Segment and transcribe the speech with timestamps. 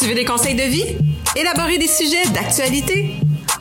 [0.00, 0.96] Tu veux des conseils de vie?
[1.36, 3.16] Élaborer des sujets d'actualité?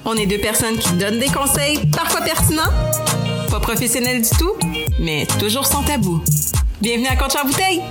[0.05, 2.71] On est deux personnes qui donnent des conseils, parfois pertinents,
[3.51, 4.53] pas professionnels du tout,
[5.01, 6.23] mais toujours sans tabou.
[6.79, 7.81] Bienvenue à Compte Bouteille!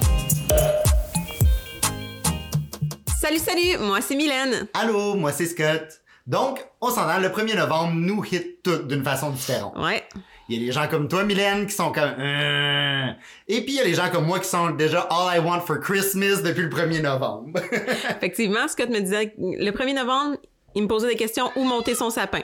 [3.20, 4.66] Salut, salut, moi c'est Mylène.
[4.72, 6.00] Allô, moi c'est Scott.
[6.26, 9.76] Donc, on s'entend, le 1er novembre nous hit toutes d'une façon différente.
[9.76, 10.02] Ouais.
[10.48, 12.14] Il y a des gens comme toi, Mylène, qui sont comme...
[12.18, 13.08] Euh.
[13.48, 15.60] Et puis, il y a les gens comme moi qui sont déjà All I Want
[15.60, 17.60] for Christmas depuis le 1er novembre.
[18.10, 20.38] Effectivement, Scott me disait que le 1er novembre,
[20.74, 22.42] il me posait des questions où monter son sapin.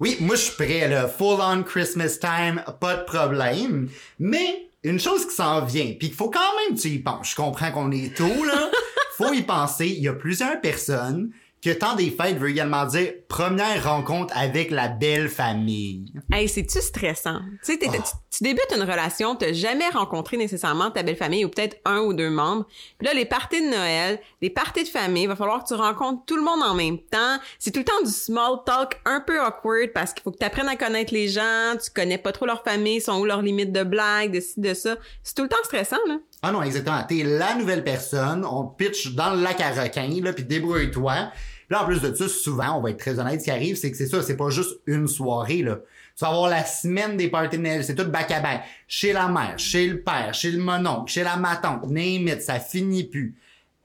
[0.00, 1.08] Oui, moi je suis prêt, là.
[1.08, 3.90] Full on Christmas time, pas de problème.
[4.18, 7.32] Mais, une chose qui s'en vient, puis qu'il faut quand même tu y penses.
[7.32, 8.70] Je comprends qu'on est tôt, là.
[9.18, 9.88] faut y penser.
[9.88, 11.32] Il y a plusieurs personnes
[11.66, 16.12] que temps des fêtes veut également dire première rencontre avec la belle famille.
[16.32, 17.40] Hey, c'est-tu stressant?
[17.64, 17.92] Tu Oh.
[18.30, 22.12] tu débutes une relation, t'as jamais rencontré nécessairement ta belle famille ou peut-être un ou
[22.12, 22.66] deux membres.
[22.98, 25.74] Puis là, les parties de Noël, les parties de famille, il va falloir que tu
[25.74, 27.38] rencontres tout le monde en même temps.
[27.58, 30.44] C'est tout le temps du small talk un peu awkward parce qu'il faut que tu
[30.44, 33.72] apprennes à connaître les gens, tu connais pas trop leur famille, sont où leurs limites
[33.72, 34.96] de blagues, de ci, de ça.
[35.24, 36.18] C'est tout le temps stressant, là.
[36.42, 37.02] Ah non, exactement.
[37.02, 41.30] T'es la nouvelle personne, on pitch dans le lac à requins, là, puis débrouille-toi.
[41.68, 43.76] Puis là, en plus de ça, souvent, on va être très honnête, ce qui arrive,
[43.76, 45.80] c'est que c'est ça, c'est pas juste une soirée, là.
[46.16, 48.62] Tu vas avoir la semaine des parties de Noël, c'est tout back à back.
[48.88, 52.58] Chez la mère, chez le père, chez le mononcle, chez la matante, name it, ça
[52.58, 53.34] finit plus.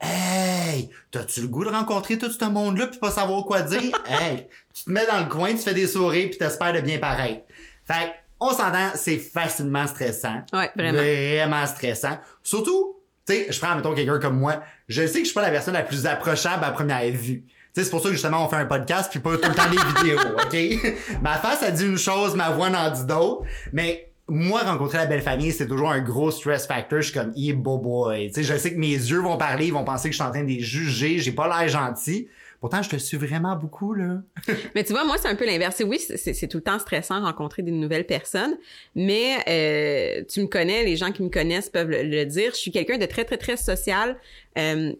[0.00, 0.88] Hey!
[1.10, 3.92] T'as-tu le goût de rencontrer tout ce monde-là pis pas savoir quoi dire?
[4.08, 4.46] hey!
[4.72, 7.42] Tu te mets dans le coin, tu fais des sourires pis t'espères de bien paraître.
[7.84, 8.10] Fait que,
[8.40, 10.42] on s'entend, c'est facilement stressant.
[10.52, 10.98] Ouais, vraiment.
[10.98, 12.18] Vraiment stressant.
[12.42, 14.62] Surtout, tu sais, je prends, mettons, quelqu'un comme moi.
[14.88, 17.44] Je sais que je suis pas la personne la plus approchable à première vue.
[17.74, 19.54] Tu sais, c'est pour ça que justement on fait un podcast puis pas tout le
[19.54, 21.20] temps des vidéos, ok?
[21.22, 23.44] ma face a dit une chose, ma voix n'en dit d'autres.
[23.72, 27.00] Mais moi, rencontrer la belle famille, c'est toujours un gros stress factor.
[27.00, 28.28] Je suis comme, hey, bo boy.
[28.28, 30.28] Tu sais, je sais que mes yeux vont parler, ils vont penser que je suis
[30.28, 31.18] en train de les juger.
[31.18, 32.28] J'ai pas l'air gentil.
[32.60, 34.22] Pourtant, je te suis vraiment beaucoup, là.
[34.74, 35.82] Mais tu vois, moi, c'est un peu l'inverse.
[35.84, 38.56] Oui, c'est tout le temps stressant rencontrer des nouvelles personnes,
[38.94, 42.52] mais euh, tu me connais, les gens qui me connaissent peuvent le, le dire.
[42.52, 44.16] Je suis quelqu'un de très, très, très social,
[44.56, 44.92] euh,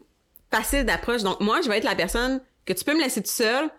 [0.51, 1.23] facile d'approche.
[1.23, 3.71] Donc, moi, je vais être la personne que tu peux me laisser tout seul,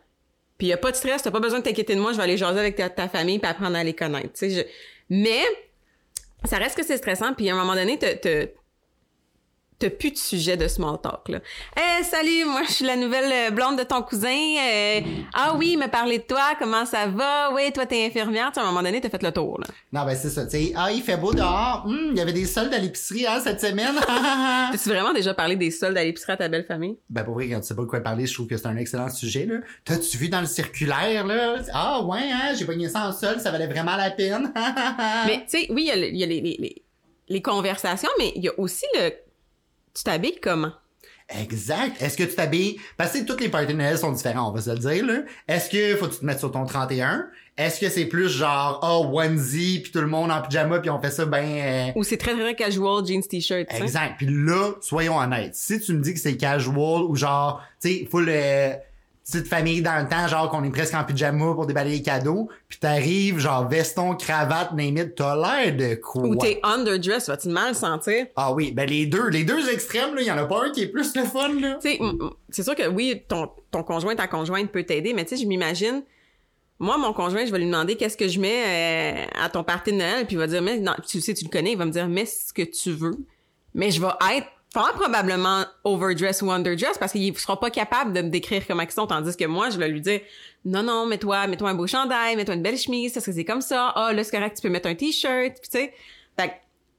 [0.57, 2.23] puis y a pas de stress, t'as pas besoin de t'inquiéter de moi, je vais
[2.23, 4.33] aller jaser avec ta, ta famille puis apprendre à les connaître.
[4.33, 4.61] Tu sais, je...
[5.09, 5.43] Mais
[6.45, 8.49] ça reste que c'est stressant, puis à un moment donné, te, te,
[9.83, 11.39] t'as plus de sujet de small talk là.
[11.75, 14.29] Hey, salut, moi je suis la nouvelle euh, blonde de ton cousin.
[14.29, 15.01] Euh,
[15.33, 17.53] ah oui, m'a parlé de toi, comment ça va?
[17.53, 18.47] Oui, toi t'es infirmière.
[18.47, 19.67] Tu sais, à un moment donné, t'as fait le tour là.
[19.91, 20.45] Non, ben c'est ça.
[20.45, 21.83] Tu sais, ah, il fait beau dehors.
[21.85, 23.93] Hum, il y avait des soldes à l'épicerie, hein, cette semaine.
[24.71, 26.97] T'as-tu vraiment déjà parlé des soldes à l'épicerie à ta belle famille?
[27.09, 28.77] Ben pour vrai, quand tu sais pas de quoi parler, je trouve que c'est un
[28.77, 29.55] excellent sujet, là.
[29.83, 31.55] T'as-tu vu dans le circulaire, là?
[31.73, 34.53] Ah ouais, hein, j'ai pogné ça en sol, ça valait vraiment la peine.
[35.27, 36.81] Mais tu sais, oui, il y a, le- il y a les, les, les,
[37.27, 39.11] les conversations, mais il y a aussi le
[39.93, 40.71] tu t'habilles comment?
[41.29, 42.01] Exact.
[42.01, 42.79] Est-ce que tu t'habilles?
[42.97, 45.21] Parce que toutes les parties de Noël sont différents, on va se le dire, là.
[45.47, 47.27] Est-ce que faut que tu te mettre sur ton 31?
[47.57, 50.99] Est-ce que c'est plus genre, oh, onesie, puis tout le monde en pyjama, puis on
[50.99, 51.45] fait ça ben...
[51.45, 53.67] euh, Ou c'est très très casual, jeans, t-shirt.
[53.73, 54.15] Exact.
[54.17, 55.55] Puis là, soyons honnêtes.
[55.55, 58.73] Si tu me dis que c'est casual ou genre, tu sais, full euh,
[59.25, 62.49] petite famille dans le temps, genre qu'on est presque en pyjama pour déballer les cadeaux,
[62.67, 66.23] puis t'arrives genre veston, cravate, name it, t'as l'air de quoi?
[66.23, 68.27] Ou t'es underdress, vas-tu mal sentir?
[68.35, 70.83] Ah oui, ben les deux, les deux extrêmes, là, y en a pas un qui
[70.83, 71.77] est plus le fun, là.
[71.81, 71.99] Tu sais,
[72.49, 75.47] c'est sûr que oui, ton, ton conjoint, ta conjointe peut t'aider, mais tu sais, je
[75.47, 76.03] m'imagine,
[76.79, 79.93] moi, mon conjoint, je vais lui demander qu'est-ce que je mets euh, à ton party
[79.93, 81.85] de Noël, puis il va dire, mais non, tu sais, tu le connais, il va
[81.85, 83.15] me dire, mets ce que tu veux,
[83.73, 88.21] mais je vais être fort probablement overdress ou underdress parce qu'il sera pas capable de
[88.21, 90.21] me décrire comment ils sont, tandis que moi, je vais lui dire,
[90.65, 93.61] non, non, mets-toi, mets-toi un beau chandail, mets-toi une belle chemise, parce que c'est comme
[93.61, 95.93] ça, ah, là, c'est correct, tu peux mettre un t-shirt, tu sais,
[96.39, 96.53] fait que,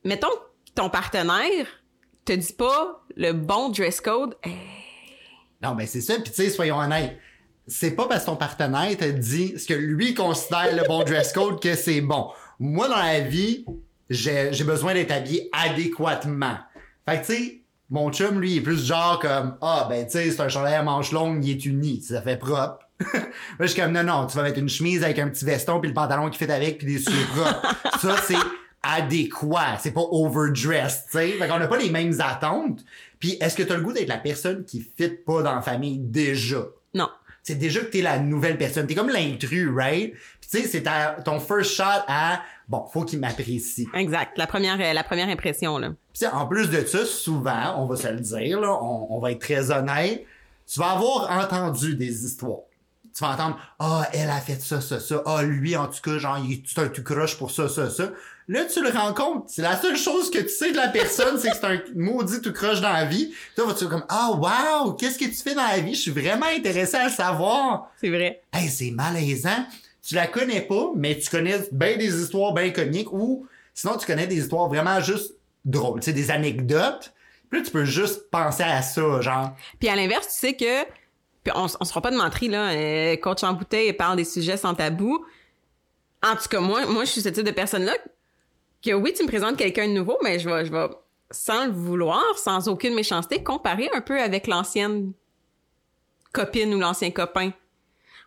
[0.05, 0.29] mettons
[0.75, 1.67] ton partenaire
[2.25, 4.51] te dit pas le bon dress code, eh,
[5.63, 6.15] Non, ben c'est ça.
[6.15, 7.17] Puis tu sais, soyons honnêtes.
[7.67, 11.33] C'est pas parce que ton partenaire te dit ce que lui considère le bon dress
[11.33, 12.31] code que c'est bon.
[12.59, 13.65] Moi, dans la vie,
[14.11, 16.59] j'ai besoin d'être habillé adéquatement.
[17.07, 20.13] Fait que tu sais, mon chum, lui, il est plus genre comme Ah, ben tu
[20.13, 22.79] sais, c'est un chandail à manches longues, il est uni, ça fait propre.
[23.01, 23.21] Moi,
[23.61, 25.89] je suis comme non, non, tu vas mettre une chemise avec un petit veston puis
[25.89, 27.75] le pantalon qui fait avec puis des souliers propres.
[28.01, 28.37] ça, c'est
[28.83, 29.79] adéquat.
[29.81, 31.29] C'est pas overdressed, tu sais.
[31.33, 32.85] Fait qu'on n'a pas les mêmes attentes.
[33.19, 35.99] Puis est-ce que t'as le goût d'être la personne qui fit pas dans la famille
[35.99, 36.65] déjà?
[36.95, 37.09] non.
[37.45, 38.87] C'est déjà que t'es la nouvelle personne.
[38.87, 40.15] T'es comme l'intrus, right?
[40.41, 40.83] Puis tu sais, c'est
[41.25, 43.87] ton first shot à bon, faut qu'il m'apprécie.
[43.95, 44.37] Exact.
[44.39, 45.93] La première, euh, la première impression, là.
[46.15, 49.33] Puis en plus de ça, souvent, on va se le dire, là, on, on va
[49.33, 50.25] être très honnête,
[50.67, 52.61] tu vas avoir entendu des histoires.
[53.15, 55.23] Tu vas entendre Ah, elle a fait ça, ça, ça.
[55.27, 57.91] Ah, lui, en tout cas, genre, il est tout un tout croche pour ça, ça,
[57.91, 58.11] ça.
[58.47, 59.47] Là, tu le rencontres.
[59.49, 62.43] C'est la seule chose que tu sais de la personne, c'est que c'est un maudit
[62.43, 63.33] tout croche dans la vie.
[63.57, 65.95] Là, tu comme, ah, wow, qu'est-ce que tu fais dans la vie?
[65.95, 67.91] Je suis vraiment intéressé à le savoir.
[68.01, 68.43] C'est vrai.
[68.53, 69.65] Hey, c'est malaisant.
[70.07, 74.07] Tu la connais pas, mais tu connais bien des histoires bien comiques ou sinon tu
[74.07, 77.15] connais des histoires vraiment juste drôles, tu sais, des anecdotes.
[77.49, 79.57] Puis là, tu peux juste penser à ça, genre.
[79.79, 80.85] Puis à l'inverse, tu sais que,
[81.43, 84.25] puis on, on se fera pas de mentir, là, euh, coach en bouteille parle des
[84.25, 85.25] sujets sans tabou.
[86.23, 87.95] En tout cas, moi, moi, je suis ce type de personne-là
[88.85, 90.87] que oui, tu me présentes quelqu'un de nouveau, mais je vais, je vais,
[91.31, 95.13] sans le vouloir, sans aucune méchanceté, comparer un peu avec l'ancienne
[96.33, 97.53] copine ou l'ancien copain.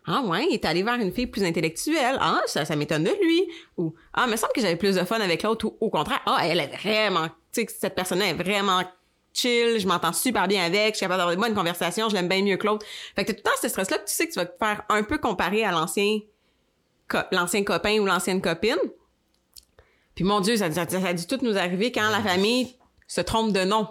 [0.06, 2.16] Ah ouais, il est allé vers une fille plus intellectuelle.
[2.18, 3.46] Ah, ça, ça m'étonne de lui.
[3.76, 5.66] Ou Ah, il me semble que j'avais plus de fun avec l'autre.
[5.66, 8.82] Ou au contraire, ah, elle est vraiment, tu sais, cette personne-là est vraiment
[9.34, 12.28] chill, je m'entends super bien avec, je suis capable d'avoir une bonne conversation, je l'aime
[12.28, 12.86] bien mieux que l'autre.
[13.14, 14.56] Fait que t'as tout le temps ce stress-là que tu sais que tu vas te
[14.58, 16.20] faire un peu comparer à l'ancien
[17.32, 18.76] l'ancien copain ou l'ancienne copine.
[20.18, 22.74] Puis mon Dieu, ça, ça, ça a dû tout nous arriver quand la famille
[23.06, 23.86] se trompe de nom.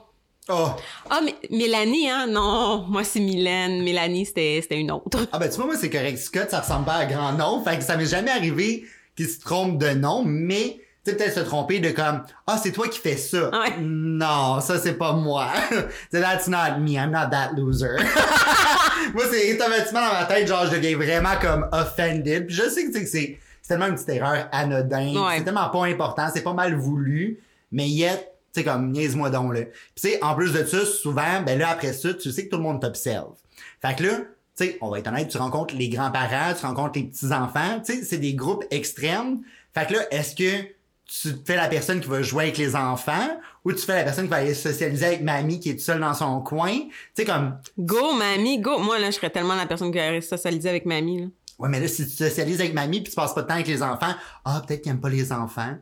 [0.49, 0.71] Oh.
[1.09, 2.27] Ah, mais Mélanie, hein?
[2.27, 3.81] Non, moi c'est Mylène.
[3.81, 5.25] Mélanie, c'était, une autre.
[5.31, 6.17] Ah ben tu vois, moi c'est correct.
[6.17, 7.63] Scott, ça ressemble pas à grand nom.
[7.63, 8.83] Fait que ça m'est jamais arrivé
[9.15, 12.73] qu'il se trompe de nom, mais tu sais, peut-être se tromper de comme Ah, c'est
[12.73, 13.49] toi qui fais ça.
[13.49, 13.77] Ouais.
[13.79, 15.47] Non, ça c'est pas moi.
[16.11, 17.95] that's not me, I'm not that loser.
[19.13, 22.47] moi, c'est automatiquement dans ma tête, genre je deviens vraiment comme offended.
[22.47, 25.13] Puis je sais que tu sais, que c'est c'est tellement une petite erreur anodin.
[25.13, 25.39] Ouais.
[25.39, 29.53] C'est tellement pas important, c'est pas mal voulu, mais yet, tu sais, comme niaise-moi donc
[29.53, 29.63] là.
[29.63, 32.49] Puis tu sais, en plus de ça, souvent, ben là après ça, tu sais que
[32.49, 33.33] tout le monde t'observe.
[33.81, 34.23] Fait que là, tu
[34.55, 38.03] sais, on va être honnête, tu rencontres les grands-parents, tu rencontres les petits-enfants, tu sais,
[38.05, 39.41] c'est des groupes extrêmes.
[39.73, 40.65] Fait que là, est-ce que
[41.05, 44.25] tu fais la personne qui va jouer avec les enfants ou tu fais la personne
[44.25, 46.71] qui va aller socialiser avec mamie qui est toute seule dans son coin?
[46.71, 48.79] Tu sais, comme, Go, mamie, go.
[48.79, 51.27] Moi, là, je serais tellement la personne qui aurait socialisé avec mamie, là.
[51.59, 53.67] Ouais, mais là, si tu socialises avec mamie puis tu passes pas de temps avec
[53.67, 54.13] les enfants,
[54.45, 55.75] ah, peut-être qu'il aime pas les enfants.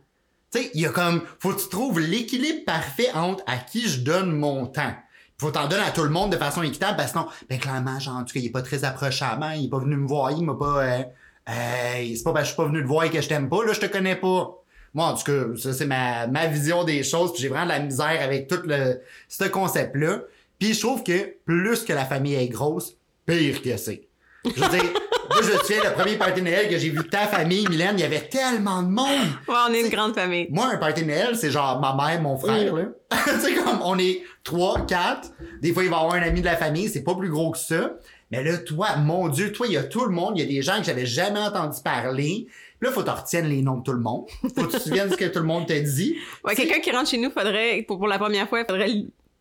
[0.52, 3.88] Tu sais, il y a comme, faut que tu trouves l'équilibre parfait entre à qui
[3.88, 4.94] je donne mon temps.
[5.38, 8.00] Faut t'en donner à tout le monde de façon équitable parce que sinon, ben clairement,
[8.00, 10.32] genre, en tout cas, il est pas très approchable, il est pas venu me voir,
[10.32, 11.04] il m'a pas, euh,
[11.50, 13.50] euh, c'est pas parce que je suis pas venu te voir et que je t'aime
[13.50, 14.56] pas, là, je te connais pas.
[14.94, 17.72] Moi, en tout cas, ça, c'est ma, ma vision des choses, puis j'ai vraiment de
[17.72, 20.22] la misère avec tout le, ce concept-là.
[20.58, 22.94] Puis je trouve que plus que la famille est grosse,
[23.26, 24.08] pire que c'est.
[24.46, 24.94] Je veux dire,
[25.36, 28.02] moi, je souviens, le premier party de Noël que j'ai vu ta famille, Mylène, il
[28.02, 29.28] y avait tellement de monde.
[29.48, 30.48] Ouais, on est une grande famille.
[30.50, 32.86] Moi, un party de Noël, c'est genre ma mère, mon frère, là.
[33.26, 35.30] tu sais, comme on est trois, quatre.
[35.62, 37.52] Des fois, il va y avoir un ami de la famille, c'est pas plus gros
[37.52, 37.96] que ça.
[38.32, 40.38] Mais là, toi, mon Dieu, toi, il y a tout le monde.
[40.38, 42.48] Il y a des gens que j'avais jamais entendu parler.
[42.80, 44.26] Puis là, faut que tu retiennes les noms de tout le monde.
[44.42, 46.16] Faut que tu te souviennes ce que tout le monde t'a dit.
[46.44, 48.92] Ouais, quelqu'un qui rentre chez nous, faudrait, pour, pour la première fois, il faudrait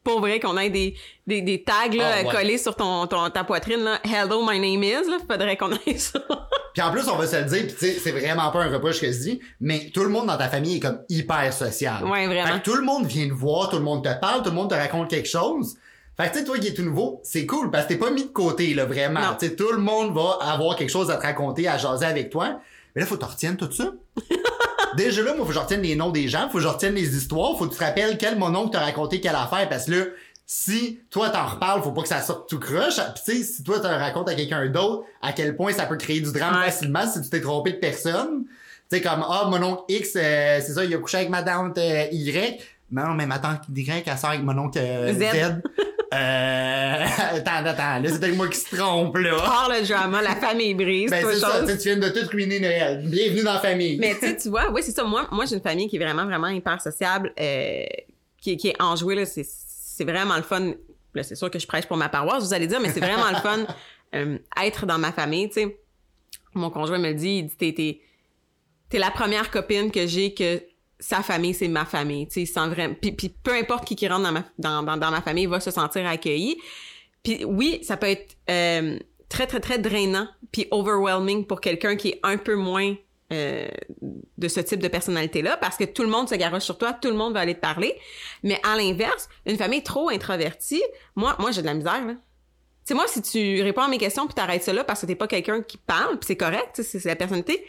[0.05, 0.95] pour vrai qu'on ait des,
[1.27, 2.31] des, des tags là, Ah, ouais.
[2.33, 3.83] collés sur ton, ton, ta poitrine.
[3.83, 3.99] Là.
[4.05, 5.09] Hello, my name is.
[5.11, 5.17] Là.
[5.29, 6.21] Faudrait qu'on ait ça.
[6.75, 8.71] Puis en plus, on va se le dire, puis tu sais, c'est vraiment pas un
[8.73, 12.05] reproche que je dis, mais tout le monde dans ta famille est comme hyper social.
[12.05, 12.47] Ouais, vraiment.
[12.53, 14.56] Fait que tout le monde vient te voir, tout le monde te parle, tout le
[14.56, 15.77] monde te raconte quelque chose.
[16.17, 18.11] Fait que tu sais, toi qui es tout nouveau, c'est cool parce que t'es pas
[18.11, 19.35] mis de côté, là, vraiment.
[19.39, 22.31] Tu sais, tout le monde va avoir quelque chose à te raconter, à jaser avec
[22.31, 22.61] toi.
[22.95, 23.93] Mais là, faut que tu retiennes tout ça.
[24.96, 26.94] Déjà là, moi, faut que je retienne les noms des gens, faut que je retienne
[26.94, 29.91] les histoires, faut que tu te rappelles quel mononcle t'a raconté quelle affaire, parce que
[29.93, 30.05] là,
[30.46, 32.96] si toi t'en reparles, faut pas que ça sorte tout croche.
[32.96, 35.96] Puis tu sais, si toi t'en racontes à quelqu'un d'autre, à quel point ça peut
[35.96, 36.67] créer du drame Ouais.
[36.67, 38.44] facilement si tu t'es trompé de personne.
[38.91, 41.43] Tu sais, comme, ah, mon oncle X, euh, c'est ça, il a couché avec ma
[41.43, 42.61] tante euh, Y.
[42.93, 45.19] Non, mais ma tante Y, elle sort avec mon oncle euh, Z.
[45.19, 45.62] Z.
[46.15, 47.05] Euh,
[47.39, 49.37] attends, attends, là, c'est peut-être moi qui se trompe, là.
[49.37, 53.03] Par le drama, la famille brise, Ben, c'est ça, tu viens de tout ruiner Noël.
[53.05, 53.99] Bienvenue dans la famille.
[53.99, 55.05] Mais tu vois, oui, c'est ça.
[55.05, 57.85] Moi, moi j'ai une famille qui est vraiment, vraiment hyper sociable, euh,
[58.41, 59.17] qui, qui est enjouée.
[59.17, 60.73] Là, c'est, c'est vraiment le fun.
[61.15, 63.31] Là, c'est sûr que je prêche pour ma paroisse, vous allez dire, mais c'est vraiment
[63.31, 63.67] le fun
[64.15, 65.49] euh, être dans ma famille.
[65.49, 65.79] Tu sais,
[66.55, 68.01] mon conjoint me le dit, il dit, t'es, t'es,
[68.89, 70.63] t'es la première copine que j'ai que
[71.05, 72.27] sa famille, c'est ma famille.
[72.29, 72.61] Tu sais.
[73.01, 75.51] Puis, puis peu importe qui qui rentre dans ma, dans, dans, dans ma famille, il
[75.51, 76.56] va se sentir accueilli.
[77.23, 82.11] Puis oui, ça peut être euh, très, très, très drainant puis overwhelming pour quelqu'un qui
[82.11, 82.94] est un peu moins
[83.32, 83.69] euh,
[84.39, 87.08] de ce type de personnalité-là parce que tout le monde se garoche sur toi, tout
[87.08, 87.94] le monde va aller te parler.
[88.43, 90.82] Mais à l'inverse, une famille trop introvertie,
[91.17, 92.15] moi, moi j'ai de la misère, là.
[92.87, 95.15] Tu moi, si tu réponds à mes questions puis t'arrêtes ça là parce que t'es
[95.15, 97.65] pas quelqu'un qui parle puis c'est correct, c'est la personnalité,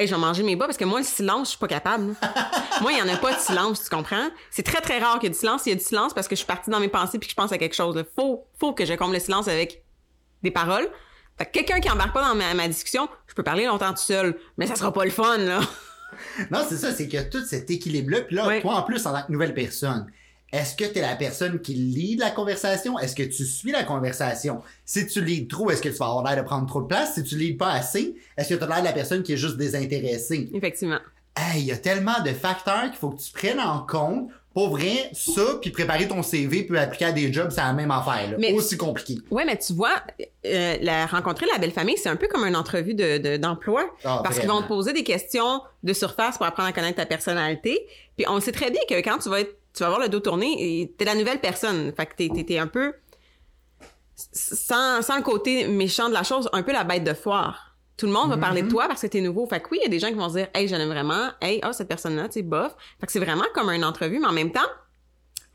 [0.00, 2.14] Hey, je vais manger mes bas parce que moi, le silence, je suis pas capable.
[2.80, 4.30] moi, il y en a pas de silence, tu comprends?
[4.50, 5.66] C'est très, très rare qu'il y ait du silence.
[5.66, 7.32] Il y a du silence parce que je suis partie dans mes pensées puis que
[7.32, 7.94] je pense à quelque chose.
[7.94, 8.04] là.
[8.18, 9.84] Faut, faut que je comble le silence avec
[10.42, 10.88] des paroles.
[11.36, 14.00] Fait que quelqu'un qui embarque pas dans ma, ma discussion, je peux parler longtemps tout
[14.00, 15.60] seul, mais ça sera pas le fun, là.
[16.50, 18.22] Non, c'est ça, c'est qu'il y a tout cet équilibre-là.
[18.22, 20.10] Puis là, toi, en plus, en tant que nouvelle personne,
[20.52, 22.98] est-ce que t'es la personne qui lit la conversation?
[22.98, 24.62] Est-ce que tu suis la conversation?
[24.84, 27.14] Si tu lis trop, est-ce que tu vas avoir l'air de prendre trop de place?
[27.14, 29.36] Si tu lis pas assez, est-ce que tu as l'air de la personne qui est
[29.36, 30.50] juste désintéressée?
[30.52, 30.98] Effectivement.
[31.36, 34.28] hey, il y a tellement de facteurs qu'il faut que tu prennes en compte.
[34.52, 37.92] Pour vrai, ça, puis préparer ton CV, puis appliquer à des jobs, c'est la même
[37.92, 38.32] affaire.
[38.32, 38.36] Là.
[38.40, 39.18] Mais- Aussi compliqué.
[39.30, 40.02] Ouais, mais tu vois,
[40.44, 43.84] euh, la, rencontrer la belle famille, c'est un peu comme une entrevue de, de- d'emploi.
[44.04, 47.06] Ah, parce qu'ils vont te poser des questions de surface pour apprendre à connaître ta
[47.06, 47.78] personnalité.
[48.16, 50.20] Puis on sait très bien que quand tu vas être, tu vas avoir le dos
[50.20, 51.92] tourné, et t'es la nouvelle personne.
[51.96, 52.94] Fait que t'es, t'es, t'es un peu,
[54.14, 57.76] sans, sans le côté méchant de la chose, un peu la bête de foire.
[57.96, 58.70] Tout le monde va parler de Mm-hmm.
[58.70, 59.46] toi parce que t'es nouveau.
[59.46, 60.88] Fait que oui, il y a des gens qui vont se dire, hey, je l'aime
[60.88, 61.30] vraiment.
[61.40, 62.74] Hey, oh, cette personne-là, tu bof.
[62.98, 64.68] Fait que c'est vraiment comme une entrevue, mais en même temps,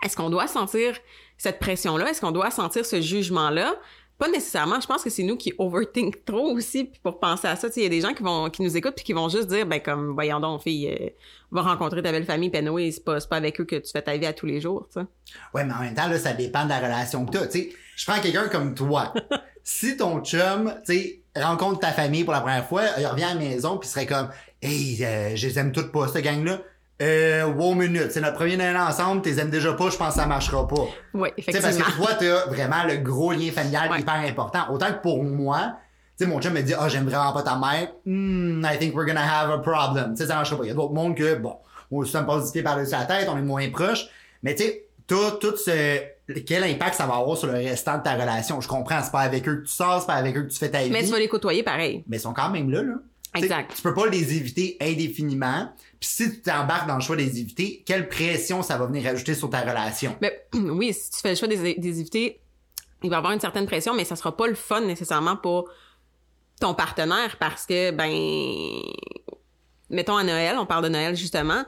[0.03, 0.95] est-ce qu'on doit sentir
[1.37, 2.09] cette pression-là?
[2.09, 3.75] Est-ce qu'on doit sentir ce jugement-là?
[4.17, 4.79] Pas nécessairement.
[4.79, 7.67] Je pense que c'est nous qui overthink trop aussi puis pour penser à ça.
[7.75, 9.65] Il y a des gens qui vont qui nous écoutent puis qui vont juste dire,
[9.65, 11.09] ben comme, voyons donc, fille, euh,
[11.51, 14.01] va rencontrer ta belle famille, anyway, c'est pas, c'est pas avec eux que tu fais
[14.01, 15.05] ta vie à tous les jours, tu sais.
[15.53, 17.45] Ouais, mais en même temps, là, ça dépend de la relation que.
[17.45, 19.13] Tu sais, je prends quelqu'un comme toi.
[19.63, 23.33] si ton chum, tu sais, rencontre ta famille pour la première fois, il revient à
[23.33, 24.29] la maison puis il serait comme,
[24.61, 26.61] hey, euh, je les aime toutes pas, cette gang-là.
[27.01, 30.21] Euh, wow, minute, c'est notre premier Noël ensemble, t'es aimes déjà pas, je pense que
[30.21, 30.85] ça marchera pas.
[31.13, 32.05] Oui, Tu sais, parce effectivement.
[32.05, 33.99] que toi, t'as vraiment le gros lien familial Ouais.
[33.99, 34.71] hyper important.
[34.71, 35.73] Autant que pour moi,
[36.17, 37.89] tu sais, mon chum me dit, ah, j'aime vraiment pas ta mère.
[38.05, 40.13] Hmm, I think we're gonna have a problem.
[40.15, 40.63] Tu sais, ça marchera pas.
[40.63, 41.57] Il y a d'autres mondes que, bon,
[42.05, 44.05] ça me passe du par-dessus la tête, on est moins proches.
[44.41, 45.99] Mais tu sais, t'as tout ce,
[46.47, 48.61] quel impact ça va avoir sur le restant de ta relation?
[48.61, 50.57] Je comprends, c'est pas avec eux que tu sors, c'est pas avec eux que tu
[50.57, 50.91] fais ta vie.
[50.91, 52.05] Mais tu vas les côtoyer pareil.
[52.07, 52.93] Mais ils sont quand même là, là.
[53.43, 53.73] Exact.
[53.75, 55.69] Tu peux pas les éviter indéfiniment.
[55.99, 59.33] Puis si tu t'embarques dans le choix des éviter, quelle pression ça va venir rajouter
[59.35, 60.15] sur ta relation?
[60.21, 62.39] Mais oui, si tu fais le choix des, des invités,
[63.03, 65.69] il va y avoir une certaine pression, mais ça sera pas le fun nécessairement pour
[66.59, 68.81] ton partenaire parce que, ben,
[69.89, 71.63] mettons à Noël, on parle de Noël justement,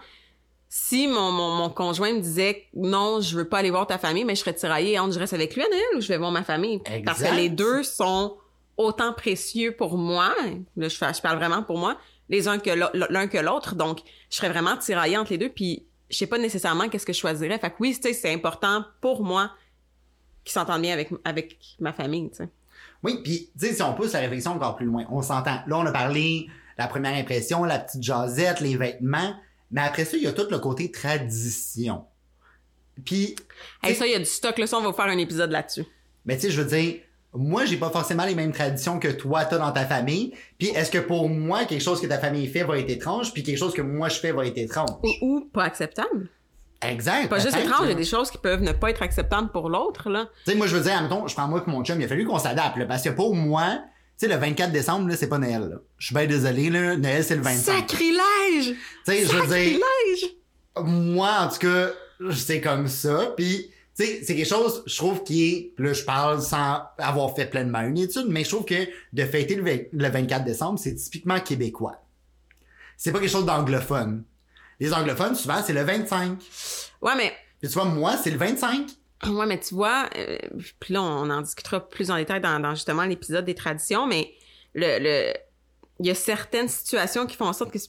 [0.70, 4.26] si mon, mon, mon conjoint me disait non, je veux pas aller voir ta famille,
[4.26, 6.32] mais je serais tiraillée entre je reste avec lui à Noël ou je vais voir
[6.32, 6.80] ma famille.
[7.06, 7.36] Parce que Exact.
[7.36, 8.38] les deux sont
[8.78, 10.34] autant précieux pour moi.
[10.76, 11.98] Là, je, parle vraiment pour moi,
[12.30, 12.70] les uns que
[13.12, 13.76] l'un que l'autre.
[13.76, 15.50] Donc, je serais vraiment tiraillée entre les deux.
[15.50, 17.58] Puis, je sais pas nécessairement qu'est-ce que je choisirais.
[17.60, 19.52] Fait que oui, c'est important pour moi
[20.44, 22.50] qu'ils s'entendent bien avec, avec ma famille, tu sais.
[23.04, 25.60] Oui, puis tu sais, si on pousse la réflexion encore plus loin, on s'entend.
[25.68, 29.36] Là, on a parlé la première impression, la petite jasette, les vêtements,
[29.72, 32.06] mais après ça, il y a tout le côté tradition.
[33.06, 33.36] Puis,
[33.84, 35.86] Hey, ça, il y a du stock, là, ça, on va faire un épisode là-dessus.
[36.26, 37.02] mais tu sais, je veux dire,
[37.34, 40.34] moi, j'ai pas forcément les mêmes traditions que toi, t'as dans ta famille.
[40.58, 43.44] Puis, est-ce que pour moi, quelque chose que ta famille fait va être étrange, puis
[43.44, 44.90] quelque chose que moi je fais va être étrange?
[45.04, 46.30] Ou, ou pas acceptable.
[46.82, 47.28] Exact.
[47.30, 49.70] Pas juste étrange, il y a des choses qui peuvent ne pas être acceptables pour
[49.70, 50.30] l'autre, là.
[50.46, 52.08] Tu sais, moi, je veux dire, admettons, je prends moi et mon chum, il a
[52.08, 53.80] fallu qu'on s'adapte, là, parce que pour moi,
[54.20, 55.76] tu sais, le 24 décembre, là, c'est pas Noël, là.
[55.98, 56.96] Je suis bien désolé, là.
[56.96, 57.74] Noël, c'est le 25.
[57.80, 58.22] Sacrilège!
[58.66, 60.36] Tu sais, je veux dire, Sacrilège!
[60.84, 61.90] moi, en tout cas,
[62.32, 63.34] c'est comme ça.
[63.36, 67.36] Puis, tu sais, c'est quelque chose, je trouve, qui est, là, je parle sans avoir
[67.36, 70.78] fait pleinement une étude, mais je trouve que de fêter le, vingt- le 24 décembre,
[70.80, 72.04] c'est typiquement québécois.
[72.96, 74.24] C'est pas quelque chose d'anglophone.
[74.80, 76.38] Les anglophones, souvent, c'est le 25.
[77.02, 78.88] Ouais, mais Puis tu vois, moi, c'est le 25.
[79.30, 80.38] Ouais, mais tu vois, euh,
[80.80, 84.32] puis là, on en discutera plus en détail dans, dans justement l'épisode des traditions, mais
[84.76, 85.34] le, le,
[86.00, 87.80] il y a certaines situations qui font en sorte que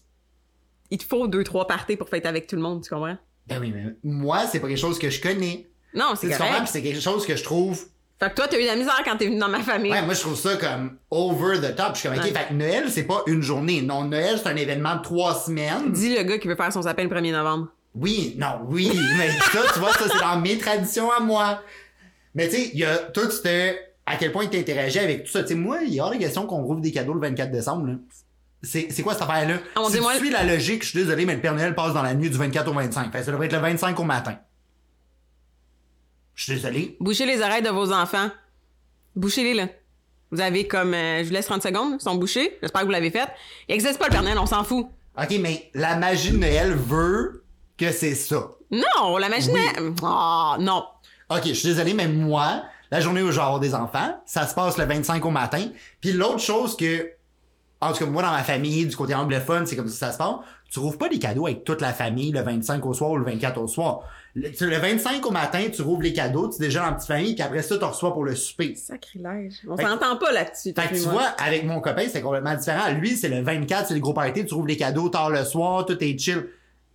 [0.90, 3.18] il te faut deux, trois parties pour fêter avec tout le monde, tu comprends?
[3.46, 5.68] Ben oui, mais moi, c'est pas quelque chose que je connais.
[5.98, 6.66] Non, c'est correct.
[6.66, 7.78] c'est quelque chose que je trouve
[8.20, 9.90] Fait que toi, t'as eu de la misère quand t'es venu dans ma famille.
[9.92, 11.94] Ouais, moi je trouve ça comme over the top.
[11.94, 12.30] Je suis comme, ok, Ouais.
[12.32, 13.82] fait que Noël, c'est pas une journée.
[13.82, 15.92] Non, Noël, c'est un événement de trois semaines.
[15.92, 17.68] Dis le gars qui veut faire son sapin le 1er novembre.
[17.94, 21.62] Oui, non, oui, mais ça, tu vois, ça, c'est dans mes traditions à moi.
[22.34, 23.74] Mais tu sais, il y a tout ce...
[24.06, 25.42] À quel point tu interagis avec tout ça.
[25.42, 27.50] Tu sais, moi, il y a hors de question qu'on rouvre des cadeaux le 24
[27.50, 27.94] décembre, là.
[28.62, 29.56] C'est, c'est quoi cette affaire-là?
[29.76, 32.02] Ah, si tu suis la logique, je suis désolé, mais le Père Noël passe dans
[32.02, 33.12] la nuit du 24 au 25.
[33.12, 34.36] Fait que ça devrait être le 25 au matin.
[36.38, 36.96] Je suis désolé.
[37.00, 38.30] Bouchez les oreilles de vos enfants.
[39.16, 39.66] Bouchez-les, là.
[40.30, 40.94] Vous avez comme...
[40.94, 42.56] euh, je vous laisse 30 secondes, ils sont bouchés.
[42.62, 43.28] J'espère que vous l'avez fait.
[43.68, 44.86] Il existe pas le Père Noël, on s'en fout.
[45.20, 47.42] Ok, mais la magie de Noël veut
[47.76, 48.50] que c'est ça.
[48.70, 50.84] Non, la magie de- Ah, non.
[51.28, 54.46] OK, je suis désolé, mais moi, la journée où je vais avoir des enfants, ça
[54.46, 55.66] se passe le 25 au matin.
[56.00, 57.10] Puis l'autre chose que,
[57.80, 60.12] en tout cas, moi, dans ma famille, du côté anglophone, c'est comme ça que ça
[60.12, 60.34] se passe.
[60.70, 63.24] Tu rouvres pas des cadeaux avec toute la famille le 25 au soir ou le
[63.24, 64.02] 24 au soir.
[64.34, 67.42] Le, le 25 au matin, tu rouvres les cadeaux, tu déjeunes en petite famille, puis
[67.42, 68.74] après ça, tu reçois pour le souper.
[68.74, 69.62] Sacrilège.
[69.68, 70.74] On s'entend pas là-dessus.
[70.76, 72.90] Fait que tu vois, avec mon copain, c'est complètement différent.
[72.92, 75.86] Lui, c'est le 24, c'est le gros party, tu rouvres les cadeaux tard le soir,
[75.86, 76.48] tout est chill.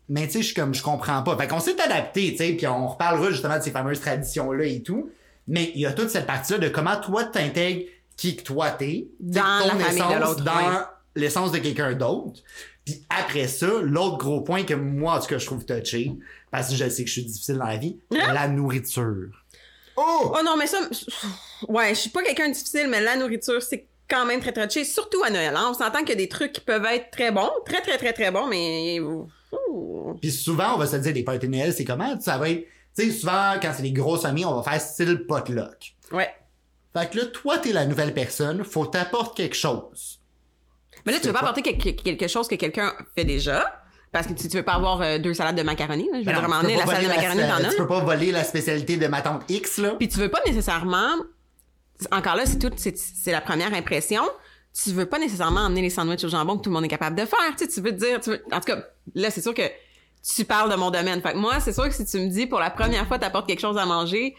[0.09, 1.37] Mais tu sais, je suis comme, je comprends pas.
[1.37, 4.83] Fait qu'on s'est adapté, tu sais, puis on reparlera justement de ces fameuses traditions-là et
[4.83, 5.09] tout.
[5.47, 7.85] Mais il y a toute cette partie-là de comment toi t'intègres
[8.24, 11.94] qui que toi t'es, Dans ton la famille de essence l'autre, dans l'essence de quelqu'un
[11.94, 12.39] d'autre.
[12.86, 16.13] Puis après ça, l'autre gros point que moi, en tout cas, je trouve touché,
[16.50, 18.34] parce que je sais que je suis difficile dans la vie, Hein?
[18.34, 19.30] la nourriture.
[19.98, 20.34] Oh!
[20.34, 20.77] Oh non, mais ça...
[21.68, 24.86] Ouais, je suis pas quelqu'un de difficile, mais la nourriture, c'est quand même très touché,
[24.86, 25.53] surtout à Noël.
[25.56, 25.68] Hein.
[25.72, 28.13] On s'entend qu'il y a des trucs qui peuvent être très bons, très, très, très,
[28.13, 29.01] très bons, mais...
[30.22, 32.20] Puis souvent, on va se dire, des parties de Noël, c'est comment?
[32.22, 32.65] Ça va être...
[32.98, 35.96] Tu sais, souvent, quand c'est des grosses familles, on va faire style potluck.
[36.12, 36.30] Ouais.
[36.95, 40.19] Fait que là, toi, t'es la nouvelle personne, faut t'apporter quelque chose.
[41.05, 43.81] Mais là, tu veux pas apporter quelque, quelque chose que quelqu'un fait déjà?
[44.12, 46.07] Parce que tu, tu veux pas avoir euh, deux salades de macaroni.
[46.12, 46.19] Là.
[46.21, 46.41] Je veux peux
[46.77, 47.69] la salade de macaroni, la- t'en as?
[47.71, 49.95] Tu peux pas voler la spécialité de ma tante X, là.
[49.97, 51.15] Puis tu veux pas nécessairement.
[52.12, 54.23] Encore là, c'est tout, c'est, c'est la première impression.
[54.83, 57.15] Tu veux pas nécessairement emmener les sandwichs au jambon que tout le monde est capable
[57.15, 57.55] de faire.
[57.57, 58.83] Tu sais, tu veux te dire, tu veux- en tout cas,
[59.15, 59.63] là, c'est sûr que
[60.35, 61.21] tu parles de mon domaine.
[61.21, 63.47] Fait que moi, c'est sûr que si tu me dis pour la première fois, t'apportes
[63.47, 64.35] quelque chose à manger,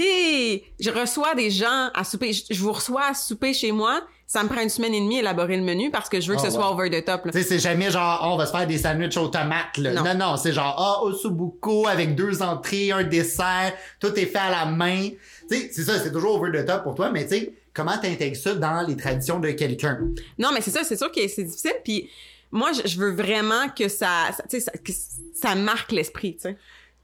[0.00, 4.00] hey, je reçois des gens à souper, je, vous reçois à souper chez moi.
[4.26, 6.36] Ça me prend une semaine et demie à élaborer le menu parce que je veux
[6.36, 7.24] que Oh, ce soit over the top.
[7.24, 7.32] là.
[7.32, 9.92] Tu sais, c'est jamais genre, oh, on va se faire des sandwichs aux tomates, là.
[9.94, 10.04] Non.
[10.04, 14.50] Non, non, c'est genre, ah, ossobuco avec deux entrées, un dessert, tout est fait à
[14.50, 15.08] la main.
[15.50, 17.96] Tu sais, c'est ça, c'est toujours over the top pour toi, mais tu sais, comment
[17.96, 19.98] t'intègres ça dans les traditions de quelqu'un?
[20.38, 21.76] Non, mais c'est ça, c'est sûr que c'est difficile.
[21.82, 22.10] Puis
[22.50, 24.92] moi, je, veux vraiment que ça, ça, ça, que
[25.34, 26.56] ça marque l'esprit, tu sais.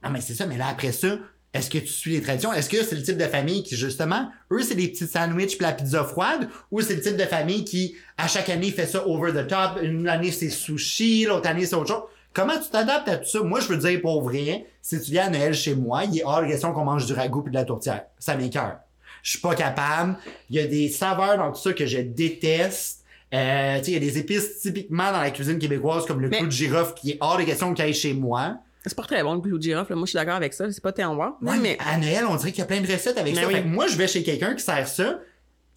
[0.03, 1.17] Non, mais c'est ça, mais là, après ça,
[1.55, 2.53] est-ce que tu suis les traditions?
[2.53, 5.65] Est-ce que c'est le type de famille qui, justement, eux, c'est des petits sandwichs puis
[5.65, 9.07] la pizza froide, ou c'est le type de famille qui, à chaque année, fait ça
[9.07, 9.79] over the top?
[9.81, 12.03] Une année, c'est sushi, l'autre année, c'est autre chose.
[12.33, 13.39] Comment tu t'adaptes à tout ça?
[13.41, 16.23] Moi, je veux dire, pour vrai, si tu viens à Noël chez moi, il est
[16.25, 18.03] hors de question qu'on mange du ragoût puis de la tourtière.
[18.19, 18.75] Ça m'écoeure.
[19.23, 20.17] Je suis pas capable.
[20.49, 23.03] Il y a des saveurs dans tout ça que je déteste.
[23.33, 26.27] Euh, tu sais, il y a des épices typiquement dans la cuisine québécoise comme le
[26.29, 28.57] Mais- clou de girofle qui est hors de question qu'il ait chez moi.
[28.89, 29.95] C'est pas très bon le clou de girofle.
[29.95, 30.71] Moi, je suis d'accord avec ça.
[30.71, 31.49] C'est pas tellement bon.
[31.51, 33.47] Ouais, mais à Noël, on dirait qu'il y a plein de recettes avec Mais ça.
[33.47, 33.53] oui.
[33.55, 35.19] Fait que moi, je vais chez quelqu'un qui sert ça.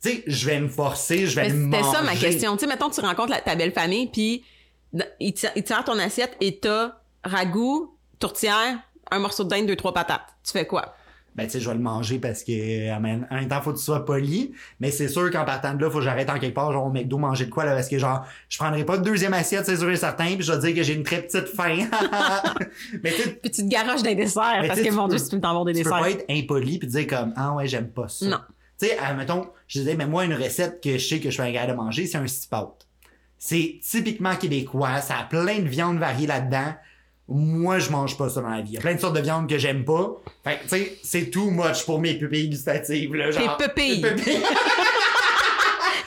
[0.02, 1.96] Tu sais, je vais me forcer, je vais mais me c'était manger.
[1.96, 2.56] ça ma question.
[2.56, 4.44] Tu sais, mettons, tu rencontres la- ta belle famille, puis
[5.20, 6.92] il te sert ton assiette et t'as
[7.24, 8.78] ragoût, tourtière,
[9.10, 10.28] un morceau de dinde, deux, trois patates.
[10.44, 10.94] Tu fais quoi?
[11.38, 13.85] Ben, tu sais, je vais le manger parce que, en même temps, faut que tu
[13.85, 14.50] sois poli.
[14.80, 16.90] Mais c'est sûr qu'en partant de là, faut que j'arrête en quelque part, genre, au
[16.90, 19.76] McDo, manger de quoi, là, parce que, genre, je prendrai pas de deuxième assiette, c'est
[19.76, 21.87] sûr et certain, puis je vais dire que j'ai une très petite faim.
[23.04, 25.37] mais tu Puis tu te garages d'un dessert Mais parce que, mon Dieu, si tu
[25.37, 26.00] me t'en des tu peux desserts.
[26.00, 28.26] pas être impoli puis dire comme, ah ouais, j'aime pas ça.
[28.26, 28.38] Non.
[28.80, 31.43] Tu sais, admettons, je disais, mais moi, une recette que je sais que je suis
[31.43, 32.75] un gars de manger, c'est un stipout.
[33.39, 36.75] C'est typiquement québécois, ça a plein de viande variée là-dedans.
[37.28, 38.71] Moi, je mange pas ça dans la vie.
[38.71, 40.17] Il y a plein de sortes de viande que j'aime pas.
[40.45, 43.30] Fait tu sais, c'est too much pour mes pupilles gustatives, là.
[43.30, 44.00] Genre, Tes pupilles.
[44.00, 44.43] Tes pupilles.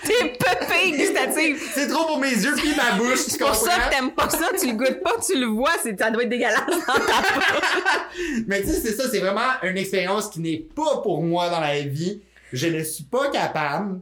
[0.03, 1.61] T'es pépé gustative.
[1.73, 4.29] c'est trop pour mes yeux puis ma bouche, tu C'est pour ça que t'aimes pas
[4.29, 6.99] ça, tu le goûtes pas, tu le vois, c'est, ça doit être dégueulasse dans ta
[8.47, 11.59] Mais tu sais, c'est ça, c'est vraiment une expérience qui n'est pas pour moi dans
[11.59, 12.21] la vie.
[12.51, 14.01] Je ne suis pas capable.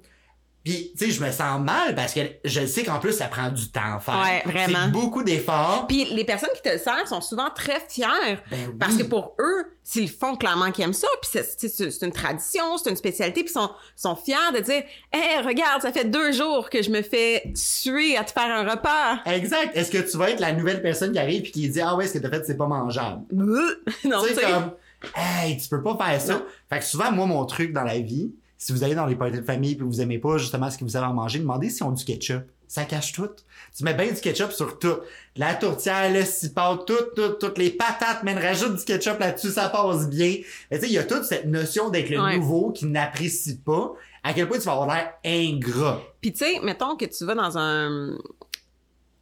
[0.64, 3.50] Puis, tu sais, je me sens mal parce que je sais qu'en plus, ça prend
[3.50, 4.22] du temps à faire.
[4.22, 4.80] Ouais, vraiment.
[4.86, 5.88] C'est beaucoup d'efforts.
[5.88, 8.42] Puis les personnes qui te le servent sont souvent très fières.
[8.52, 8.76] Ben oui.
[8.78, 11.08] Parce que pour eux, c'est le fond clairement qu'ils aiment ça.
[11.22, 13.44] Puis c'est- c'est c'est- c'est une tradition, c'est une spécialité.
[13.44, 16.90] Puis ils sont, sont fiers de dire Hey, regarde, ça fait deux jours que je
[16.92, 19.22] me fais tuer à te faire un repas.
[19.26, 19.76] Exact.
[19.78, 22.06] Est-ce que tu vas être la nouvelle personne qui arrive puis qui dit, ah ouais,
[22.06, 23.24] ce que t'as fait, c'est pas mangeable?
[24.04, 24.36] Non, sais.
[24.36, 24.72] comme,
[25.16, 26.34] hey, tu peux pas faire ça.
[26.34, 26.44] Non.
[26.70, 29.38] Fait que souvent, moi, mon truc dans la vie, si vous allez dans les parties
[29.40, 31.86] de famille puis vous aimez pas justement ce que vous avez à manger, demandez s'ils
[31.86, 32.44] ont du ketchup.
[32.68, 33.30] Ça cache tout.
[33.76, 34.98] Tu mets bien du ketchup sur tout.
[35.36, 39.70] La tourtière, le cipat, tout, tout, toutes les patates, mais rajoute du ketchup là-dessus, ça
[39.70, 40.36] passe bien.
[40.70, 42.38] Mais tu sais, il y a toute cette notion d'être le Ouais.
[42.38, 43.94] nouveau qui n'apprécie pas.
[44.24, 46.00] À quel point tu vas avoir l'air ingrat.
[46.22, 48.18] Puis tu sais, mettons que tu vas dans un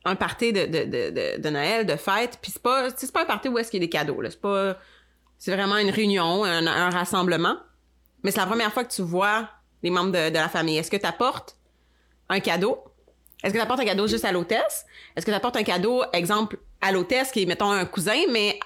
[0.04, 3.50] un party de, de, de, Noël, de fête, puis c'est pas c'est pas un party
[3.50, 4.78] où est-ce qu'il y a des cadeaux là, c'est pas
[5.38, 7.58] c'est vraiment une réunion, un, un rassemblement.
[8.23, 9.49] Mais c'est la première fois que tu vois
[9.84, 10.77] les membres de, la famille.
[10.77, 11.58] Est-ce que tu apportes
[12.30, 12.84] un cadeau?
[13.43, 14.86] Est-ce que tu apportes un cadeau juste à l'hôtesse?
[15.15, 18.60] Est-ce que tu apportes un cadeau exemple à l'hôtesse qui est mettons un cousin mais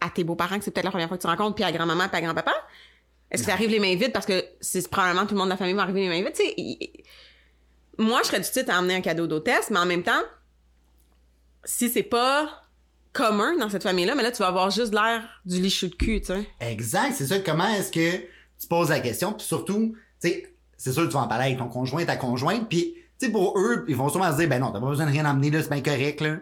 [0.00, 2.08] à tes beaux-parents que c'est peut-être la première fois que tu rencontres puis à grand-maman
[2.08, 2.54] puis à grand-papa?
[3.30, 4.12] Est-ce que tu arrives les mains vides?
[4.12, 6.94] Parce que c'est probablement tout le monde de la famille va arriver les mains vides,
[7.98, 10.22] moi, je serais du titre à emmener un cadeau d'hôtesse, mais en même temps,
[11.64, 12.62] si c'est pas
[13.12, 16.20] commun dans cette famille-là, mais là, tu vas avoir juste l'air du lichou de cul,
[16.20, 16.48] tu sais.
[16.60, 17.38] Exact, c'est ça.
[17.38, 18.24] Comment est-ce que
[18.60, 19.32] tu poses la question?
[19.32, 22.16] Puis surtout, tu sais, c'est sûr que tu vas en parler avec ton conjoint, ta
[22.16, 24.88] conjointe, puis tu sais, pour eux, ils vont sûrement se dire, ben non, t'as pas
[24.88, 26.36] besoin de rien emmener, là, c'est bien correct, là.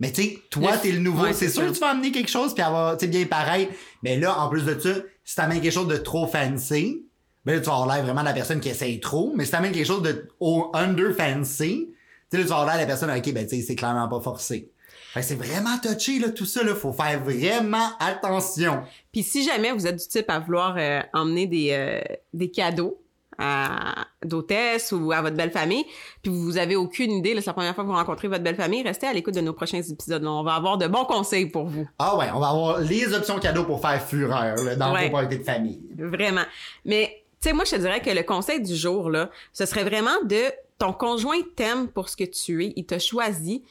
[0.00, 1.24] Mais tu sais, toi, t'es le nouveau.
[1.24, 3.68] Ouais, c'est sûr que tu vas amener quelque chose puis avoir, tu sais, bien pareil.
[4.02, 4.90] Mais là, en plus de ça,
[5.24, 7.04] si t'amènes quelque chose de trop fancy,
[7.44, 9.32] ben là, tu vas avoir l'air vraiment de la personne qui essaye trop.
[9.34, 11.96] Mais si t'amènes quelque chose de au under fancy, tu
[12.30, 14.08] sais, là, tu vas avoir l'air de la personne, ok, ben tu sais, c'est clairement
[14.08, 14.70] pas forcé.
[15.14, 16.74] C'est vraiment touché, là, tout ça, là.
[16.74, 18.82] Faut faire vraiment attention.
[19.12, 22.00] Puis si jamais vous êtes du type à vouloir euh, emmener des, euh,
[22.34, 23.00] des cadeaux
[23.40, 25.84] à d'hôtesse ou à votre belle famille,
[26.22, 28.56] puis vous avez aucune idée, là, c'est la première fois que vous rencontrez votre belle
[28.56, 30.24] famille, restez à l'écoute de nos prochains épisodes.
[30.26, 31.88] On va avoir de bons conseils pour vous.
[32.00, 35.06] Ah ouais, on va avoir les options cadeaux pour faire fureur là, dans Ouais.
[35.08, 35.80] vos parties de famille.
[35.96, 36.44] Vraiment.
[36.84, 39.84] Mais Tu sais, moi, je te dirais que le conseil du jour, là, ce serait
[39.84, 40.42] vraiment de
[40.76, 43.62] ton conjoint t'aime pour ce que tu es, il t'a choisi.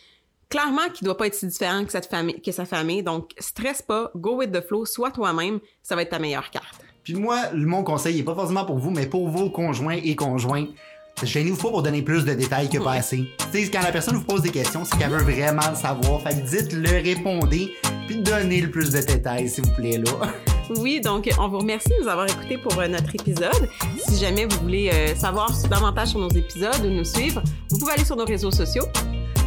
[0.49, 3.81] Clairement qu'il doit pas être si différent que, cette famille, que sa famille, donc stresse
[3.81, 6.85] pas, go with the flow, sois toi-même, ça va être ta meilleure carte.
[7.03, 10.69] Puis moi, mon conseil est pas forcément pour vous, mais pour vos conjoints et conjointes.
[11.23, 13.25] Gênez-vous pas pour donner plus de détails que pas assez.
[13.51, 16.21] Tu sais, quand la personne vous pose des questions, c'est qu'elle veut vraiment le savoir.
[16.21, 17.73] Fait que dites-le, répondez,
[18.07, 20.11] puis donnez le plus de détails, s'il vous plaît, là.
[20.81, 23.69] Oui, donc on vous remercie de nous avoir écoutés pour euh, notre épisode.
[24.05, 27.93] Si jamais vous voulez euh, savoir davantage sur nos épisodes ou nous suivre, vous pouvez
[27.93, 28.83] aller sur nos réseaux sociaux.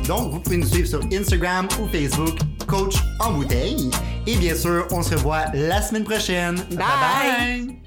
[0.06, 3.90] Donc, vous pouvez nous suivre sur Instagram ou Facebook, Coach en bouteille.
[4.26, 6.56] Et bien sûr, on se revoit la semaine prochaine.
[6.70, 7.66] Bye.
[7.66, 7.79] bye.